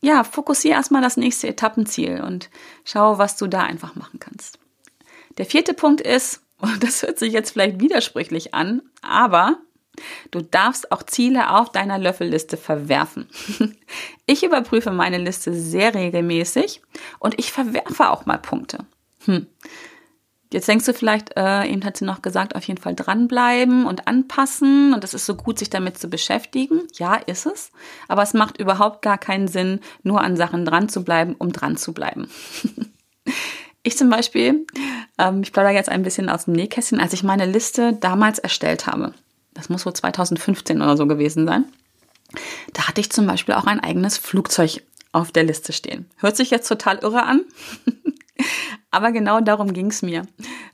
[0.00, 2.50] ja, fokussiere erstmal das nächste Etappenziel und
[2.84, 4.58] schau, was du da einfach machen kannst.
[5.38, 9.58] Der vierte Punkt ist, und das hört sich jetzt vielleicht widersprüchlich an, aber
[10.30, 13.28] du darfst auch Ziele auf deiner Löffelliste verwerfen.
[14.28, 16.82] Ich überprüfe meine Liste sehr regelmäßig
[17.20, 18.78] und ich verwerfe auch mal Punkte.
[19.24, 19.46] Hm.
[20.56, 24.08] Jetzt denkst du vielleicht, äh, eben hat sie noch gesagt, auf jeden Fall dranbleiben und
[24.08, 26.80] anpassen und es ist so gut, sich damit zu beschäftigen.
[26.94, 27.70] Ja, ist es.
[28.08, 31.76] Aber es macht überhaupt gar keinen Sinn, nur an Sachen dran zu bleiben, um dran
[31.76, 32.30] zu bleiben.
[33.82, 34.64] ich zum Beispiel,
[35.18, 38.86] ähm, ich plaudere jetzt ein bisschen aus dem Nähkästchen, als ich meine Liste damals erstellt
[38.86, 39.12] habe.
[39.52, 41.66] Das muss so 2015 oder so gewesen sein.
[42.72, 44.80] Da hatte ich zum Beispiel auch ein eigenes Flugzeug
[45.12, 46.08] auf der Liste stehen.
[46.16, 47.42] Hört sich jetzt total irre an.
[48.90, 50.22] Aber genau darum ging es mir.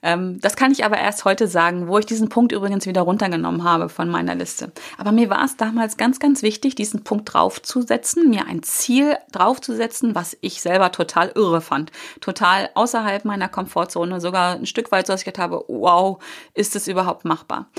[0.02, 3.64] Ähm, das kann ich aber erst heute sagen, wo ich diesen Punkt übrigens wieder runtergenommen
[3.64, 4.72] habe von meiner Liste.
[4.98, 10.14] Aber mir war es damals ganz, ganz wichtig, diesen Punkt draufzusetzen, mir ein Ziel draufzusetzen,
[10.14, 11.90] was ich selber total irre fand.
[12.20, 16.22] Total außerhalb meiner Komfortzone, sogar ein Stück weit so, dass ich gedacht habe, wow,
[16.54, 17.70] ist es überhaupt machbar?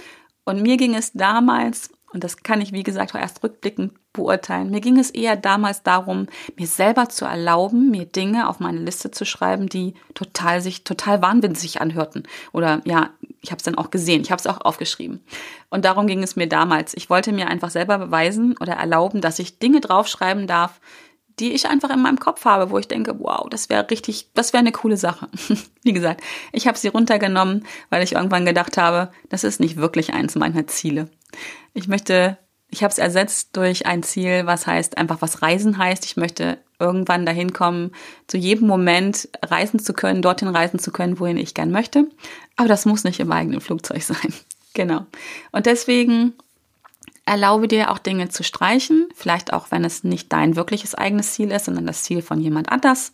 [0.46, 4.70] Und mir ging es damals und das kann ich, wie gesagt, auch erst rückblickend beurteilen.
[4.70, 9.12] Mir ging es eher damals darum, mir selber zu erlauben, mir Dinge auf meine Liste
[9.12, 12.24] zu schreiben, die total sich total wahnsinnig anhörten.
[12.54, 13.10] Oder ja,
[13.42, 15.24] ich habe es dann auch gesehen, ich habe es auch aufgeschrieben.
[15.70, 16.94] Und darum ging es mir damals.
[16.94, 20.80] Ich wollte mir einfach selber beweisen oder erlauben, dass ich Dinge draufschreiben darf,
[21.40, 24.54] die ich einfach in meinem Kopf habe, wo ich denke, wow, das wäre richtig, das
[24.54, 25.30] wäre eine coole Sache.
[25.84, 26.22] Wie gesagt,
[26.52, 30.68] ich habe sie runtergenommen, weil ich irgendwann gedacht habe, das ist nicht wirklich eins meiner
[30.68, 31.10] Ziele.
[31.74, 32.38] Ich möchte,
[32.74, 36.06] ich habe es ersetzt durch ein Ziel, was heißt einfach, was Reisen heißt.
[36.06, 37.92] Ich möchte irgendwann dahin kommen,
[38.28, 42.08] zu jedem Moment reisen zu können, dorthin reisen zu können, wohin ich gern möchte.
[42.56, 44.34] Aber das muss nicht im eigenen Flugzeug sein.
[44.74, 45.06] Genau.
[45.52, 46.34] Und deswegen
[47.26, 51.52] Erlaube dir auch Dinge zu streichen, vielleicht auch wenn es nicht dein wirkliches eigenes Ziel
[51.52, 53.14] ist, sondern das Ziel von jemand anders.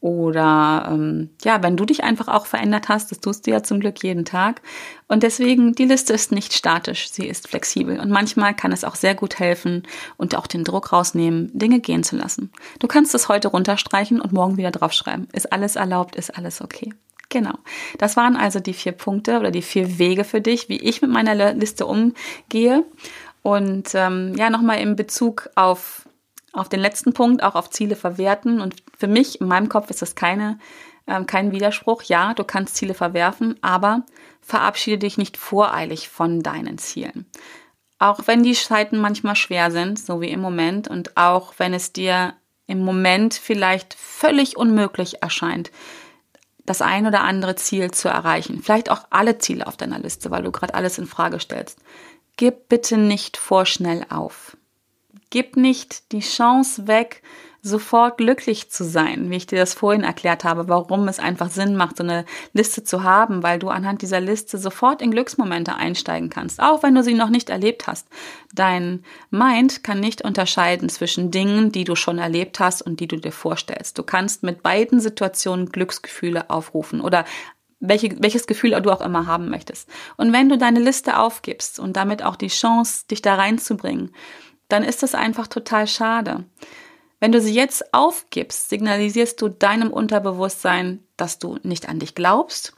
[0.00, 3.80] Oder ähm, ja, wenn du dich einfach auch verändert hast, das tust du ja zum
[3.80, 4.60] Glück jeden Tag.
[5.08, 7.98] Und deswegen, die Liste ist nicht statisch, sie ist flexibel.
[7.98, 9.84] Und manchmal kann es auch sehr gut helfen
[10.16, 12.52] und auch den Druck rausnehmen, Dinge gehen zu lassen.
[12.78, 15.28] Du kannst es heute runterstreichen und morgen wieder draufschreiben.
[15.32, 16.92] Ist alles erlaubt, ist alles okay.
[17.28, 17.54] Genau.
[17.98, 21.10] Das waren also die vier Punkte oder die vier Wege für dich, wie ich mit
[21.10, 22.84] meiner Liste umgehe.
[23.42, 26.08] Und ähm, ja, nochmal in Bezug auf,
[26.52, 28.60] auf den letzten Punkt, auch auf Ziele verwerten.
[28.60, 30.58] Und für mich, in meinem Kopf ist das keine,
[31.06, 32.02] ähm, kein Widerspruch.
[32.02, 34.04] Ja, du kannst Ziele verwerfen, aber
[34.40, 37.26] verabschiede dich nicht voreilig von deinen Zielen.
[37.98, 41.92] Auch wenn die Zeiten manchmal schwer sind, so wie im Moment, und auch wenn es
[41.92, 42.34] dir
[42.66, 45.70] im Moment vielleicht völlig unmöglich erscheint,
[46.64, 48.60] das ein oder andere Ziel zu erreichen.
[48.62, 51.78] Vielleicht auch alle Ziele auf deiner Liste, weil du gerade alles in Frage stellst.
[52.36, 54.56] Gib bitte nicht vorschnell auf.
[55.30, 57.22] Gib nicht die Chance weg,
[57.66, 61.76] sofort glücklich zu sein, wie ich dir das vorhin erklärt habe, warum es einfach Sinn
[61.76, 66.30] macht, so eine Liste zu haben, weil du anhand dieser Liste sofort in Glücksmomente einsteigen
[66.30, 68.08] kannst, auch wenn du sie noch nicht erlebt hast.
[68.54, 73.16] Dein Mind kann nicht unterscheiden zwischen Dingen, die du schon erlebt hast und die du
[73.16, 73.98] dir vorstellst.
[73.98, 77.24] Du kannst mit beiden Situationen Glücksgefühle aufrufen oder
[77.80, 79.88] welche, welches Gefühl du auch immer haben möchtest.
[80.16, 84.12] Und wenn du deine Liste aufgibst und damit auch die Chance, dich da reinzubringen,
[84.68, 86.44] dann ist das einfach total schade.
[87.20, 92.74] Wenn du sie jetzt aufgibst, signalisierst du deinem Unterbewusstsein, dass du nicht an dich glaubst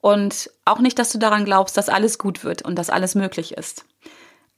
[0.00, 3.52] und auch nicht, dass du daran glaubst, dass alles gut wird und dass alles möglich
[3.52, 3.84] ist.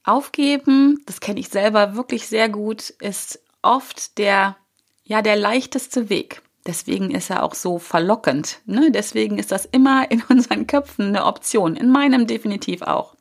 [0.05, 4.57] Aufgeben, das kenne ich selber wirklich sehr gut, ist oft der,
[5.05, 6.43] ja, der leichteste Weg.
[6.67, 8.61] Deswegen ist er auch so verlockend.
[8.67, 8.91] Ne?
[8.91, 11.77] Deswegen ist das immer in unseren Köpfen eine Option.
[11.77, 13.15] In meinem definitiv auch.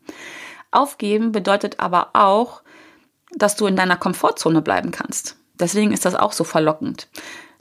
[0.72, 2.62] Aufgeben bedeutet aber auch,
[3.34, 5.38] dass du in deiner Komfortzone bleiben kannst.
[5.62, 7.08] Deswegen ist das auch so verlockend.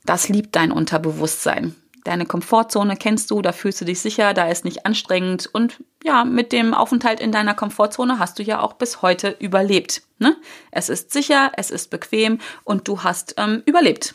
[0.04, 1.76] Das liebt dein Unterbewusstsein.
[2.04, 6.24] Deine Komfortzone kennst du, da fühlst du dich sicher, da ist nicht anstrengend und ja,
[6.24, 10.02] mit dem Aufenthalt in deiner Komfortzone hast du ja auch bis heute überlebt.
[10.18, 10.34] Ne?
[10.70, 14.14] Es ist sicher, es ist bequem und du hast ähm, überlebt.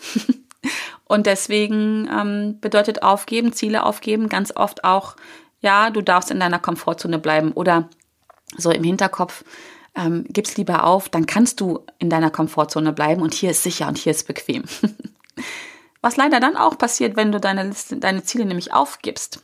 [1.06, 5.16] und deswegen ähm, bedeutet aufgeben, Ziele aufgeben ganz oft auch,
[5.62, 7.90] ja, du darfst in deiner Komfortzone bleiben oder
[8.58, 9.44] so im Hinterkopf,
[9.96, 13.88] ähm, gib's lieber auf, dann kannst du in deiner Komfortzone bleiben und hier ist sicher
[13.88, 14.64] und hier ist bequem.
[16.02, 19.44] Was leider dann auch passiert, wenn du deine, Liste, deine Ziele nämlich aufgibst,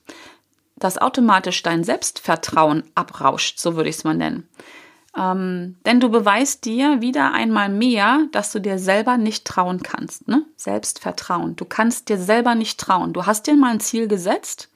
[0.75, 4.47] dass automatisch dein Selbstvertrauen abrauscht, so würde ich es mal nennen.
[5.17, 10.27] Ähm, denn du beweist dir wieder einmal mehr, dass du dir selber nicht trauen kannst.
[10.27, 10.45] Ne?
[10.55, 11.55] Selbstvertrauen.
[11.55, 13.11] Du kannst dir selber nicht trauen.
[13.11, 14.69] Du hast dir mal ein Ziel gesetzt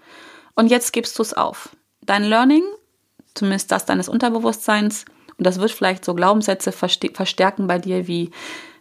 [0.55, 1.75] und jetzt gibst du es auf.
[2.01, 2.63] Dein Learning,
[3.33, 5.05] zumindest das deines Unterbewusstseins,
[5.37, 8.31] und das wird vielleicht so Glaubenssätze verstärken bei dir wie,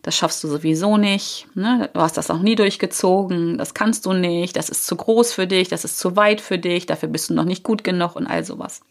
[0.02, 1.90] das schaffst du sowieso nicht, ne?
[1.92, 5.46] du hast das auch nie durchgezogen, das kannst du nicht, das ist zu groß für
[5.46, 8.26] dich, das ist zu weit für dich, dafür bist du noch nicht gut genug und
[8.26, 8.82] all sowas.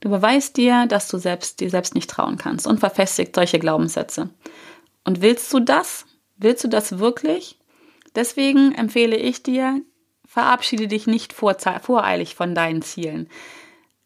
[0.00, 4.30] Du beweist dir, dass du selbst, dir selbst nicht trauen kannst und verfestigt solche Glaubenssätze.
[5.04, 6.06] Und willst du das?
[6.36, 7.58] Willst du das wirklich?
[8.14, 9.82] Deswegen empfehle ich dir,
[10.24, 13.28] verabschiede dich nicht voreilig von deinen Zielen.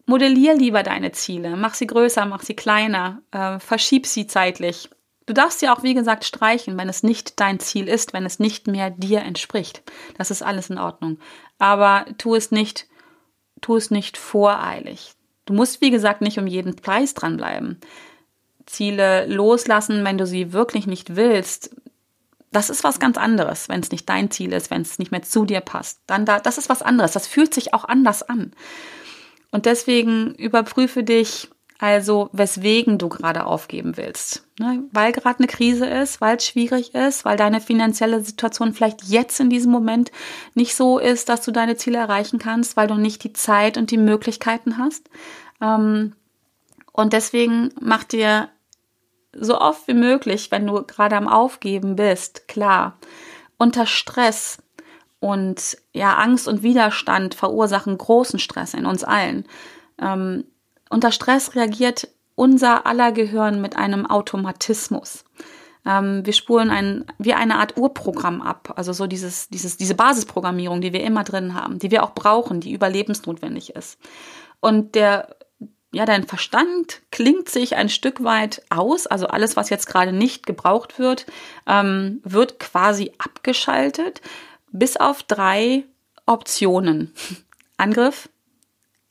[0.06, 4.90] Modellier lieber deine Ziele, mach sie größer, mach sie kleiner, äh, verschieb sie zeitlich.
[5.26, 8.40] Du darfst sie auch, wie gesagt, streichen, wenn es nicht dein Ziel ist, wenn es
[8.40, 9.82] nicht mehr dir entspricht.
[10.18, 11.18] Das ist alles in Ordnung.
[11.58, 12.88] Aber tu es nicht,
[13.60, 15.12] tu es nicht voreilig.
[15.44, 17.80] Du musst, wie gesagt, nicht um jeden Preis dranbleiben.
[18.66, 21.70] Ziele loslassen, wenn du sie wirklich nicht willst,
[22.52, 25.22] das ist was ganz anderes, wenn es nicht dein Ziel ist, wenn es nicht mehr
[25.22, 26.00] zu dir passt.
[26.06, 27.12] Dann da, das ist was anderes.
[27.12, 28.52] Das fühlt sich auch anders an.
[29.52, 31.48] Und deswegen überprüfe dich
[31.82, 34.46] also, weswegen du gerade aufgeben willst.
[34.60, 34.84] Ne?
[34.92, 39.40] Weil gerade eine Krise ist, weil es schwierig ist, weil deine finanzielle Situation vielleicht jetzt
[39.40, 40.12] in diesem Moment
[40.54, 43.90] nicht so ist, dass du deine Ziele erreichen kannst, weil du nicht die Zeit und
[43.90, 45.10] die Möglichkeiten hast.
[45.60, 46.12] Ähm,
[46.92, 48.48] und deswegen mach dir
[49.32, 52.96] so oft wie möglich, wenn du gerade am Aufgeben bist, klar,
[53.58, 54.61] unter Stress
[55.22, 59.44] und ja, Angst und Widerstand verursachen großen Stress in uns allen.
[60.00, 60.42] Ähm,
[60.90, 65.24] unter Stress reagiert unser aller Gehirn mit einem Automatismus.
[65.86, 70.80] Ähm, wir spulen ein, wie eine Art Urprogramm ab, also so dieses, dieses, diese Basisprogrammierung,
[70.80, 74.00] die wir immer drin haben, die wir auch brauchen, die überlebensnotwendig ist.
[74.58, 75.36] Und der
[75.94, 80.46] ja, dein Verstand klingt sich ein Stück weit aus, also alles, was jetzt gerade nicht
[80.46, 81.26] gebraucht wird,
[81.66, 84.22] ähm, wird quasi abgeschaltet
[84.72, 85.84] bis auf drei
[86.26, 87.12] Optionen.
[87.76, 88.28] Angriff,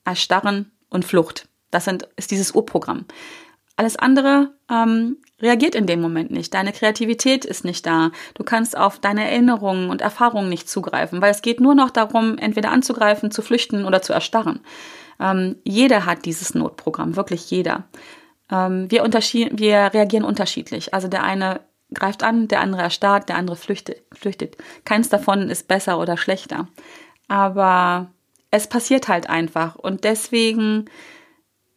[0.05, 1.47] Erstarren und Flucht.
[1.71, 3.05] Das sind, ist dieses Urprogramm.
[3.77, 6.53] Alles andere ähm, reagiert in dem Moment nicht.
[6.53, 8.11] Deine Kreativität ist nicht da.
[8.33, 12.37] Du kannst auf deine Erinnerungen und Erfahrungen nicht zugreifen, weil es geht nur noch darum,
[12.37, 14.59] entweder anzugreifen, zu flüchten oder zu erstarren.
[15.19, 17.85] Ähm, jeder hat dieses Notprogramm, wirklich jeder.
[18.51, 20.93] Ähm, wir, wir reagieren unterschiedlich.
[20.93, 21.61] Also der eine
[21.93, 24.57] greift an, der andere erstarrt, der andere flüchtet, flüchtet.
[24.85, 26.67] Keins davon ist besser oder schlechter.
[27.27, 28.11] Aber
[28.49, 29.75] es passiert halt einfach.
[29.75, 30.85] Und deswegen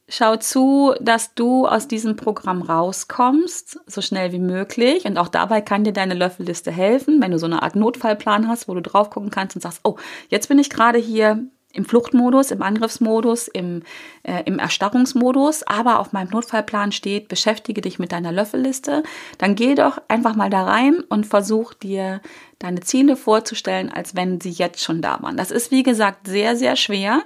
[0.09, 5.05] schau zu, dass du aus diesem Programm rauskommst, so schnell wie möglich.
[5.05, 8.69] Und auch dabei kann dir deine Löffelliste helfen, wenn du so eine Art Notfallplan hast,
[8.69, 9.97] wo du drauf gucken kannst und sagst, oh,
[10.29, 11.45] jetzt bin ich gerade hier
[11.75, 13.83] im Fluchtmodus, im Angriffsmodus, im,
[14.23, 19.03] äh, im Erstarrungsmodus, aber auf meinem Notfallplan steht, beschäftige dich mit deiner Löffelliste,
[19.39, 22.21] dann geh doch einfach mal da rein und versuch dir
[22.61, 25.37] deine Ziele vorzustellen, als wenn sie jetzt schon da waren.
[25.37, 27.23] Das ist, wie gesagt, sehr, sehr schwer.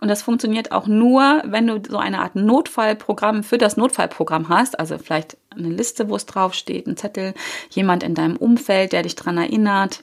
[0.00, 4.78] Und das funktioniert auch nur, wenn du so eine Art Notfallprogramm für das Notfallprogramm hast.
[4.78, 7.34] Also vielleicht eine Liste, wo es draufsteht, ein Zettel,
[7.70, 10.02] jemand in deinem Umfeld, der dich dran erinnert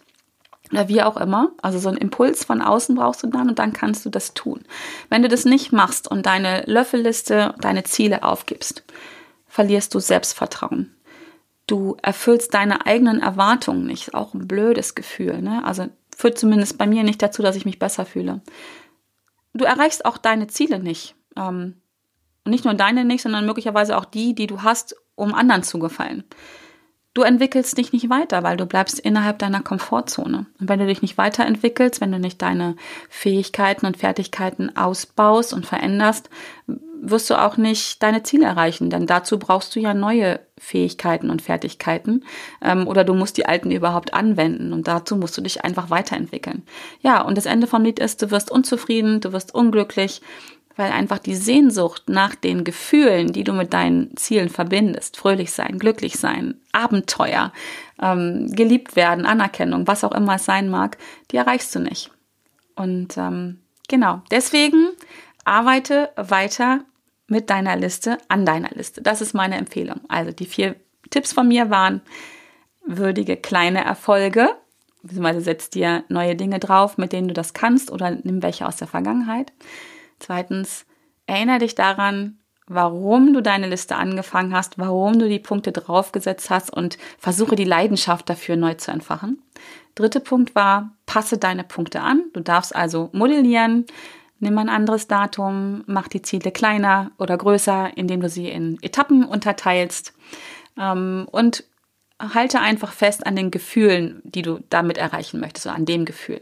[0.72, 1.52] oder wie auch immer.
[1.62, 4.62] Also so einen Impuls von außen brauchst du dann und dann kannst du das tun.
[5.10, 8.84] Wenn du das nicht machst und deine Löffelliste, deine Ziele aufgibst,
[9.48, 10.96] verlierst du Selbstvertrauen.
[11.68, 14.14] Du erfüllst deine eigenen Erwartungen nicht.
[14.14, 15.42] Auch ein blödes Gefühl.
[15.42, 15.64] Ne?
[15.64, 18.42] Also führt zumindest bei mir nicht dazu, dass ich mich besser fühle.
[19.54, 21.16] Du erreichst auch deine Ziele nicht.
[21.36, 21.76] Ähm,
[22.46, 26.24] nicht nur deine nicht, sondern möglicherweise auch die, die du hast, um anderen zu gefallen.
[27.16, 30.46] Du entwickelst dich nicht weiter, weil du bleibst innerhalb deiner Komfortzone.
[30.60, 32.76] Und wenn du dich nicht weiterentwickelst, wenn du nicht deine
[33.10, 36.30] Fähigkeiten und Fertigkeiten ausbaust und veränderst,
[37.02, 41.42] wirst du auch nicht deine Ziele erreichen, denn dazu brauchst du ja neue Fähigkeiten und
[41.42, 42.26] Fertigkeiten
[42.62, 46.64] ähm, oder du musst die alten überhaupt anwenden und dazu musst du dich einfach weiterentwickeln.
[47.02, 50.22] Ja, und das Ende vom Lied ist, du wirst unzufrieden, du wirst unglücklich
[50.80, 55.78] weil einfach die Sehnsucht nach den Gefühlen, die du mit deinen Zielen verbindest, fröhlich sein,
[55.78, 57.52] glücklich sein, Abenteuer,
[58.02, 60.98] ähm, geliebt werden, Anerkennung, was auch immer es sein mag,
[61.32, 62.12] die erreichst du nicht.
[62.76, 64.92] Und ähm, genau, deswegen
[65.44, 66.86] arbeite weiter
[67.28, 69.02] mit deiner Liste an deiner Liste.
[69.02, 70.00] Das ist meine Empfehlung.
[70.08, 70.78] Also die vier
[71.10, 72.00] Tipps von mir waren
[72.86, 74.48] würdige kleine Erfolge,
[75.04, 78.78] beziehungsweise setz dir neue Dinge drauf, mit denen du das kannst oder nimm welche aus
[78.78, 79.52] der Vergangenheit.
[80.20, 80.86] Zweitens,
[81.26, 86.72] erinnere dich daran, warum du deine Liste angefangen hast, warum du die Punkte draufgesetzt hast
[86.72, 89.42] und versuche die Leidenschaft dafür neu zu entfachen.
[89.96, 92.24] Dritter Punkt war, passe deine Punkte an.
[92.34, 93.86] Du darfst also modellieren,
[94.40, 99.26] nimm ein anderes Datum, mach die Ziele kleiner oder größer, indem du sie in Etappen
[99.26, 100.14] unterteilst
[100.78, 101.64] ähm, und
[102.20, 106.42] halte einfach fest an den Gefühlen, die du damit erreichen möchtest, oder an dem Gefühl.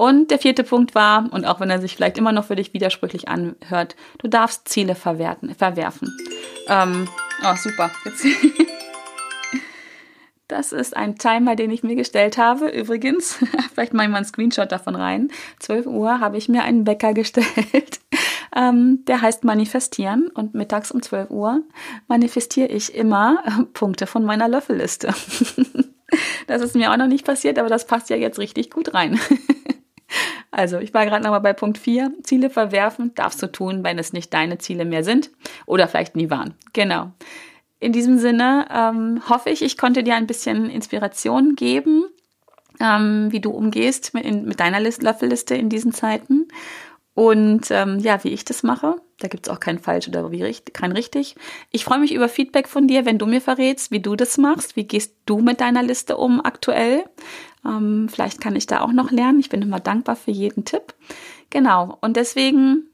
[0.00, 2.72] Und der vierte Punkt war, und auch wenn er sich vielleicht immer noch für dich
[2.72, 6.08] widersprüchlich anhört, du darfst Ziele verwerten, verwerfen.
[6.68, 7.06] Ähm,
[7.44, 7.90] oh, super.
[8.06, 8.24] Jetzt
[10.48, 12.70] das ist ein Timer, den ich mir gestellt habe.
[12.70, 13.34] Übrigens,
[13.74, 15.28] vielleicht mache ich mal einen Screenshot davon rein.
[15.58, 17.46] 12 Uhr habe ich mir einen Wecker gestellt.
[18.52, 21.62] Ähm, der heißt Manifestieren und mittags um 12 Uhr
[22.08, 25.14] manifestiere ich immer Punkte von meiner Löffelliste.
[26.48, 29.20] das ist mir auch noch nicht passiert, aber das passt ja jetzt richtig gut rein.
[30.50, 32.12] Also, ich war gerade nochmal bei Punkt 4.
[32.22, 35.30] Ziele verwerfen darfst du tun, wenn es nicht deine Ziele mehr sind
[35.66, 36.54] oder vielleicht nie waren.
[36.72, 37.12] Genau.
[37.78, 42.04] In diesem Sinne ähm, hoffe ich, ich konnte dir ein bisschen Inspiration geben,
[42.80, 46.48] ähm, wie du umgehst mit, in, mit deiner List Löffelliste in diesen Zeiten.
[47.20, 50.72] Und ähm, ja, wie ich das mache, da gibt's auch kein falsch oder wie richtig,
[50.72, 51.36] kein richtig.
[51.70, 54.74] Ich freue mich über Feedback von dir, wenn du mir verrätst, wie du das machst.
[54.74, 57.04] Wie gehst du mit deiner Liste um aktuell?
[57.62, 59.38] Ähm, vielleicht kann ich da auch noch lernen.
[59.38, 60.94] Ich bin immer dankbar für jeden Tipp.
[61.50, 61.98] Genau.
[62.00, 62.84] Und deswegen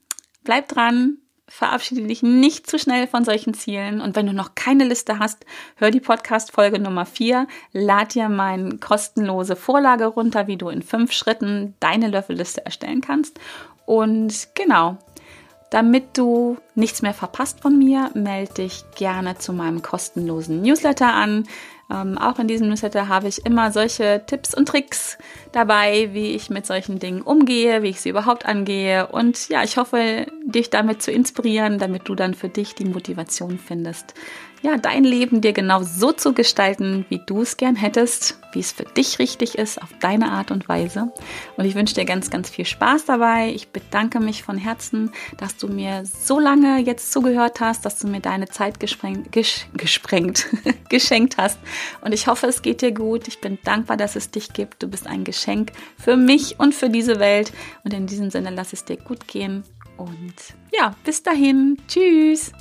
[0.42, 1.18] bleib dran.
[1.46, 4.00] Verabschiede dich nicht zu schnell von solchen Zielen.
[4.00, 7.46] Und wenn du noch keine Liste hast, hör die Podcast-Folge Nummer 4.
[7.70, 13.38] Lad dir meine kostenlose Vorlage runter, wie du in fünf Schritten deine Löffelliste erstellen kannst.
[13.86, 14.98] Und genau,
[15.70, 21.48] damit du nichts mehr verpasst von mir, melde dich gerne zu meinem kostenlosen Newsletter an.
[21.90, 25.18] Ähm, auch in diesem Newsletter habe ich immer solche Tipps und Tricks
[25.52, 29.06] dabei, wie ich mit solchen Dingen umgehe, wie ich sie überhaupt angehe.
[29.06, 33.58] Und ja, ich hoffe, dich damit zu inspirieren, damit du dann für dich die Motivation
[33.58, 34.14] findest,
[34.62, 38.72] ja, dein Leben dir genau so zu gestalten, wie du es gern hättest, wie es
[38.72, 41.12] für dich richtig ist, auf deine Art und Weise.
[41.56, 43.52] Und ich wünsche dir ganz, ganz viel Spaß dabei.
[43.54, 48.08] Ich bedanke mich von Herzen, dass du mir so lange jetzt zugehört hast, dass du
[48.08, 50.46] mir deine Zeit gesprengt, ges gesprengt,
[50.88, 51.58] geschenkt hast.
[52.00, 53.28] Und ich hoffe, es geht dir gut.
[53.28, 54.82] Ich bin dankbar, dass es dich gibt.
[54.82, 57.52] Du bist ein Geschenk für mich und für diese Welt.
[57.84, 59.64] Und in diesem Sinne lass es dir gut gehen.
[59.96, 60.34] Und
[60.72, 61.76] ja, bis dahin.
[61.88, 62.52] Tschüss.